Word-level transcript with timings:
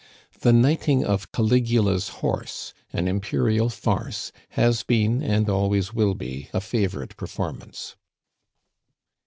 The 0.39 0.51
knighting 0.51 1.05
of 1.05 1.31
Caligula's 1.31 2.09
horse, 2.25 2.73
an 2.91 3.07
imperial 3.07 3.69
farce, 3.69 4.31
has 4.57 4.81
been, 4.81 5.21
and 5.21 5.47
always 5.47 5.93
will 5.93 6.15
be, 6.15 6.49
a 6.55 6.59
favorite 6.59 7.15
performance. 7.17 7.95